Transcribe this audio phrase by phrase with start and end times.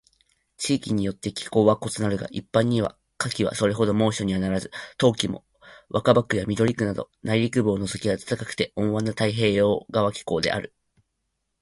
[0.57, 5.45] 地域によって気候は異なるが、一般には夏季はそれほど猛暑にはならず、冬季も
[5.89, 10.73] 若葉区や緑区など内陸部を除き暖かくて温和な太平洋側気候である。